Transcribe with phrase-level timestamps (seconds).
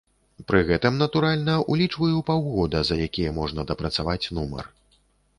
[0.51, 4.65] Пры гэтым, натуральна, улічваю паўгода, за якія можна дапрацаваць нумар.